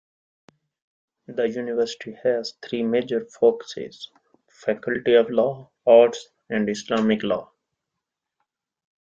[1.27, 4.09] The university has three major focuses:
[4.49, 7.51] Faculty of Law, Arts, and Islamic Law.